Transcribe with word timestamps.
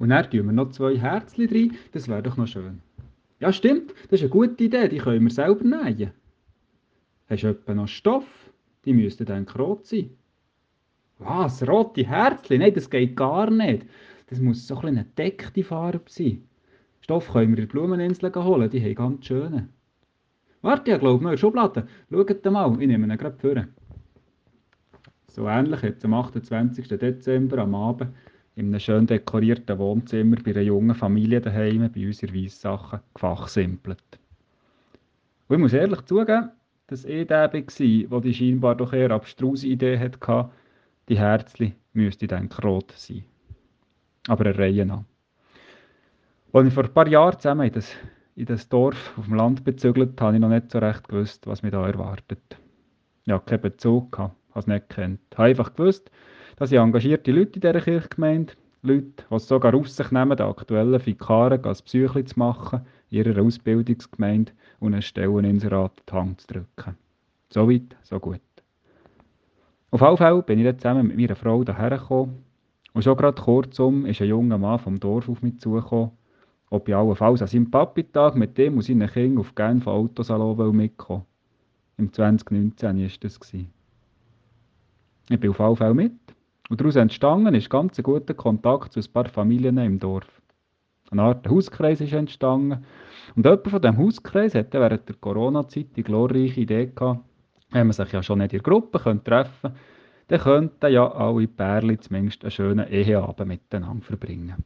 Und 0.00 0.08
dann 0.08 0.30
tun 0.30 0.46
wir 0.46 0.52
noch 0.52 0.70
zwei 0.70 0.96
Herzchen 0.96 1.48
rein, 1.50 1.76
das 1.92 2.08
wäre 2.08 2.22
doch 2.22 2.38
noch 2.38 2.46
schön. 2.46 2.80
Ja, 3.38 3.52
stimmt, 3.52 3.92
das 4.08 4.20
ist 4.20 4.22
eine 4.22 4.30
gute 4.30 4.64
Idee, 4.64 4.88
die 4.88 4.96
können 4.96 5.22
wir 5.22 5.30
selber 5.30 5.62
nähen. 5.62 6.10
Hast 7.28 7.42
du 7.42 7.48
etwa 7.48 7.74
noch 7.74 7.86
Stoff? 7.86 8.24
Die 8.86 8.94
müssten 8.94 9.26
dann 9.26 9.46
rot 9.46 9.86
sein. 9.86 10.08
Was, 11.18 11.68
rote 11.68 12.06
Herzchen? 12.06 12.60
Nein, 12.60 12.72
das 12.72 12.88
geht 12.88 13.14
gar 13.14 13.50
nicht. 13.50 13.84
Das 14.28 14.40
muss 14.40 14.66
so 14.66 14.78
ein 14.78 14.88
eine 14.88 15.04
deckte 15.04 15.62
Farbe 15.62 16.00
sein. 16.08 16.44
Stoff 17.02 17.30
können 17.30 17.54
wir 17.54 17.58
in 17.58 17.68
der 17.68 17.72
Blumeninsel 17.72 18.34
holen, 18.34 18.70
die 18.70 18.82
haben 18.82 18.94
ganz 18.94 19.26
schöne. 19.26 19.68
Warte, 20.62 20.92
ich 20.92 20.98
glaube 20.98 21.22
in 21.22 21.30
der 21.30 21.36
Schublade. 21.36 21.86
Schaut 22.10 22.44
mal, 22.46 22.72
ich 22.80 22.88
nehme 22.88 23.06
ihn 23.06 23.18
gerade 23.18 23.38
vor. 23.38 23.66
So 25.28 25.46
ähnlich 25.46 25.82
es 25.82 26.04
am 26.06 26.14
28. 26.14 26.88
Dezember 26.88 27.58
am 27.58 27.74
Abend 27.74 28.14
in 28.56 28.66
einem 28.68 28.80
schön 28.80 29.06
dekorierten 29.06 29.78
Wohnzimmer 29.78 30.36
bei 30.44 30.50
einer 30.50 30.60
jungen 30.60 30.94
Familie 30.94 31.40
daheim 31.40 31.90
bei 31.92 32.06
uns 32.06 32.22
in 32.22 32.34
Weissachen 32.34 33.00
gefachsimpelt. 33.14 34.18
Und 35.48 35.56
ich 35.56 35.60
muss 35.60 35.72
ehrlich 35.72 36.02
zugeben, 36.02 36.50
dass 36.88 37.04
ich 37.04 37.26
der 37.26 37.52
war, 37.52 37.60
der 37.60 38.20
die 38.20 38.34
scheinbar 38.34 38.74
doch 38.74 38.92
eher 38.92 39.12
abstruse 39.12 39.66
Idee 39.66 39.98
hatte, 39.98 40.50
die 41.08 41.18
Herzli 41.18 41.74
müsste 41.92 42.26
dann 42.26 42.48
rot 42.62 42.92
sein. 42.96 43.24
Aber 44.28 44.46
eine 44.46 44.58
Reihe 44.58 44.84
nach. 44.84 45.04
Als 46.52 46.66
ich 46.66 46.74
vor 46.74 46.84
ein 46.84 46.92
paar 46.92 47.08
Jahren 47.08 47.38
zusammen 47.38 47.66
in 47.68 47.72
das, 47.72 47.94
in 48.34 48.46
das 48.46 48.68
Dorf 48.68 49.16
auf 49.16 49.26
dem 49.26 49.34
Land 49.34 49.64
bezügelt, 49.64 50.20
habe 50.20 50.34
ich 50.34 50.40
noch 50.40 50.48
nicht 50.48 50.70
so 50.70 50.78
recht 50.78 51.08
gewusst, 51.08 51.46
was 51.46 51.62
mich 51.62 51.72
da 51.72 51.86
erwartet. 51.86 52.58
Ich 53.24 53.32
hatte 53.32 53.44
keinen 53.44 53.60
Bezug, 53.60 54.18
habe 54.18 54.34
es 54.54 54.66
nicht 54.66 54.88
gekannt. 54.88 55.20
Ich 55.30 55.38
habe 55.38 55.48
einfach 55.48 55.74
gewusst, 55.74 56.10
dass 56.60 56.72
ich 56.72 56.78
engagierte 56.78 57.32
Leute 57.32 57.54
in 57.54 57.60
dieser 57.62 57.80
Kirchgemeinde, 57.80 58.52
Leute, 58.82 59.24
die 59.30 59.34
es 59.34 59.48
sogar 59.48 59.74
auf 59.74 59.88
sich 59.88 60.10
nehmen, 60.10 60.36
den 60.36 60.46
aktuellen 60.46 61.06
Vikaren 61.06 61.64
als 61.64 61.80
Psychli 61.80 62.22
zu 62.26 62.38
machen, 62.38 62.82
ihrer 63.08 63.42
Ausbildungsgemeinde 63.42 64.52
und 64.78 64.92
einen 64.92 65.00
Stelleninserat 65.00 65.92
in 66.00 66.04
die 66.06 66.12
Hand 66.12 66.40
zu 66.42 66.46
drücken. 66.48 66.98
So 67.48 67.70
weit, 67.70 67.96
so 68.02 68.20
gut. 68.20 68.42
Auf 69.90 70.02
alle 70.02 70.18
Fälle 70.18 70.42
bin 70.42 70.58
ich 70.58 70.66
dann 70.66 70.78
zusammen 70.78 71.06
mit 71.06 71.16
meiner 71.16 71.34
Frau 71.34 71.64
hierher 71.64 71.98
gekommen 71.98 72.44
und 72.92 73.04
schon 73.04 73.16
gerade 73.16 73.40
kurzum 73.40 74.04
ist 74.04 74.20
ein 74.20 74.28
junger 74.28 74.58
Mann 74.58 74.78
vom 74.80 75.00
Dorf 75.00 75.30
auf 75.30 75.40
mich 75.40 75.58
zugekommen, 75.60 76.10
ob 76.68 76.86
ich 76.86 76.94
allenfalls 76.94 77.40
an 77.40 77.48
seinem 77.48 77.70
Papi-Tag 77.70 78.36
mit 78.36 78.58
dem 78.58 78.74
und 78.74 78.82
seinen 78.82 79.08
Kindern 79.08 79.38
auf 79.38 79.54
Genf 79.54 79.86
Autosalon 79.86 80.76
mitkommen 80.76 81.24
Im 81.96 82.12
2019 82.12 83.00
war 83.00 83.08
das. 83.18 83.40
Ich 85.30 85.40
bin 85.40 85.50
auf 85.50 85.60
alle 85.60 85.76
Fälle 85.76 85.94
mit. 85.94 86.12
Und 86.70 86.80
daraus 86.80 86.94
entstanden 86.94 87.52
ist 87.56 87.68
ganz 87.68 87.98
ein 87.98 88.04
guter 88.04 88.32
Kontakt 88.32 88.92
zu 88.92 89.00
ein 89.00 89.12
paar 89.12 89.28
Familien 89.28 89.76
im 89.78 89.98
Dorf. 89.98 90.40
Eine 91.10 91.22
Art 91.22 91.48
Hauskreis 91.48 92.00
ist 92.00 92.12
entstanden. 92.12 92.84
Und 93.34 93.44
jemand 93.44 93.68
von 93.68 93.82
diesem 93.82 93.98
Hauskreis 93.98 94.54
hatte 94.54 94.78
während 94.78 95.08
der 95.08 95.16
Corona-Zeit 95.16 95.88
die 95.96 96.04
glorreiche 96.04 96.60
Idee 96.60 96.86
gehabt, 96.86 97.24
wenn 97.70 97.88
man 97.88 97.92
sich 97.92 98.12
ja 98.12 98.22
schon 98.22 98.38
nicht 98.38 98.52
in 98.52 98.62
Gruppe 98.62 98.98
treffen 98.98 99.22
könnte, 99.24 99.72
dann 100.28 100.40
könnten 100.40 100.92
ja 100.92 101.10
alle 101.10 101.48
Pärchen 101.48 102.00
zumindest 102.00 102.44
einen 102.44 102.52
schönen 102.52 102.88
Eheabend 102.88 103.48
miteinander 103.48 104.04
verbringen. 104.04 104.64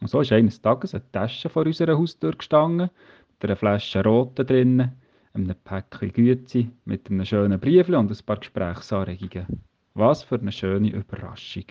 Und 0.00 0.08
so 0.08 0.22
ist 0.22 0.32
eines 0.32 0.62
Tages 0.62 0.94
eine 0.94 1.04
Tasche 1.12 1.50
vor 1.50 1.66
unserer 1.66 1.98
Haustür 1.98 2.32
gestanden, 2.32 2.88
mit 3.28 3.44
einer 3.44 3.56
Flasche 3.56 4.02
Rote 4.02 4.46
drinnen, 4.46 4.92
einem 5.34 5.54
Päckchen 5.62 6.14
Güte, 6.14 6.70
mit 6.86 7.10
einem 7.10 7.26
schönen 7.26 7.60
Briefchen 7.60 7.96
und 7.96 8.10
ein 8.10 8.24
paar 8.24 8.38
Gesprächsanregungen. 8.38 9.69
Was 10.00 10.22
für 10.22 10.36
eine 10.36 10.50
schöne 10.50 10.88
Überraschung. 10.88 11.64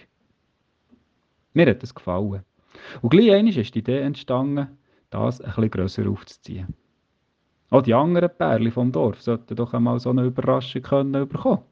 Mir 1.53 1.65
hat 1.65 1.81
es 1.81 1.95
gefallen. 1.95 2.43
Und 3.01 3.09
gleich 3.09 3.31
einmal 3.31 3.57
ist 3.57 3.73
die 3.73 3.79
Idee 3.79 4.01
entstanden, 4.01 4.77
das 5.09 5.41
ein 5.41 5.47
bisschen 5.47 5.71
grösser 5.71 6.07
aufzuziehen. 6.07 6.75
Auch 7.71 7.81
die 7.81 7.95
anderen 7.95 8.29
Pärchen 8.29 8.71
vom 8.71 8.91
Dorf 8.91 9.19
sollten 9.19 9.55
doch 9.55 9.73
einmal 9.73 9.99
so 9.99 10.11
eine 10.11 10.25
Überraschung 10.25 10.83
können 10.83 11.27
bekommen. 11.27 11.63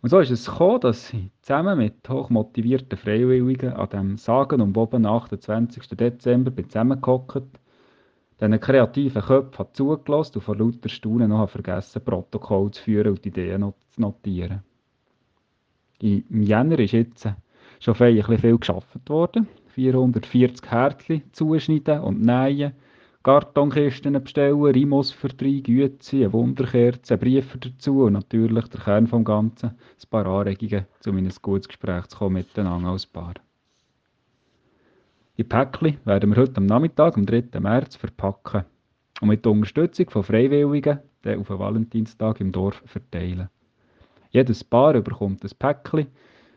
Und 0.00 0.08
so 0.08 0.18
ist 0.18 0.30
es 0.30 0.46
gekommen, 0.46 0.80
dass 0.80 1.12
ich 1.12 1.30
zusammen 1.42 1.76
mit 1.76 2.08
hochmotivierten 2.08 2.96
Freiwilligen 2.96 3.74
an 3.74 3.90
dem 3.90 4.16
sagen 4.16 4.62
und 4.62 4.72
Boben 4.72 5.04
28. 5.04 5.88
Dezember 5.88 6.52
bin 6.52 6.70
zusammengehockt, 6.70 7.60
diesen 8.40 8.60
kreativen 8.60 9.20
Köpfen 9.20 9.66
zugelassen 9.74 10.36
und 10.36 10.42
vor 10.42 10.56
lauter 10.56 10.88
Staunen 10.88 11.28
noch 11.28 11.50
vergessen, 11.50 12.02
Protokoll 12.02 12.70
zu 12.70 12.82
führen 12.82 13.08
und 13.08 13.24
die 13.26 13.28
Ideen 13.28 13.74
zu 13.90 14.00
notieren. 14.00 14.62
Im 16.00 16.42
Jänner 16.42 16.78
ist 16.78 16.92
jetzt 16.92 17.28
schon 17.80 17.94
viel 17.94 18.58
geschafft 18.58 19.08
worden. 19.08 19.48
440 19.74 20.70
Härtchen 20.70 21.22
zuschneiden 21.32 22.00
und 22.00 22.22
nähen, 22.22 22.74
Kartonkisten 23.24 24.22
bestellen, 24.22 24.62
Rimos 24.62 25.10
für 25.10 25.28
drei 25.28 25.60
Güte, 25.60 26.16
eine 26.16 26.32
Wunderkerze, 26.32 27.16
Briefe 27.16 27.58
dazu 27.58 28.02
und 28.02 28.12
natürlich 28.12 28.68
der 28.68 28.80
Kern 28.80 29.06
des 29.06 29.24
Ganzen, 29.24 29.70
ein 29.70 30.10
paar 30.10 30.26
Anregungen, 30.26 30.84
um 31.06 31.18
in 31.18 31.26
ein 31.26 31.32
gutes 31.40 31.68
Gespräch 31.68 32.06
zu 32.08 32.18
kommen 32.18 32.34
miteinander 32.34 32.90
als 32.90 33.06
Paar. 33.06 33.34
Die 35.38 35.44
Päckchen 35.44 35.96
werden 36.04 36.30
wir 36.30 36.42
heute 36.42 36.58
am 36.58 36.66
Nachmittag, 36.66 37.16
am 37.16 37.26
3. 37.26 37.58
März, 37.58 37.96
verpacken 37.96 38.64
und 39.20 39.28
mit 39.28 39.44
der 39.44 39.52
Unterstützung 39.52 40.10
von 40.10 40.22
Freiwilligen 40.22 40.98
auf 41.24 41.48
den 41.48 41.58
Valentinstag 41.58 42.40
im 42.40 42.52
Dorf 42.52 42.82
verteilen. 42.84 43.48
Jedes 44.34 44.62
Paar 44.64 45.00
bekommt 45.00 45.44
ein 45.44 45.50
Päckchen 45.60 46.08